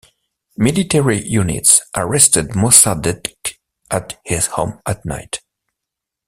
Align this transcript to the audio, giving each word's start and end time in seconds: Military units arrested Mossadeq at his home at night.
Military 0.57 1.21
units 1.23 1.79
arrested 1.95 2.55
Mossadeq 2.55 3.57
at 3.91 4.19
his 4.25 4.47
home 4.47 4.81
at 4.87 5.05
night. 5.05 5.41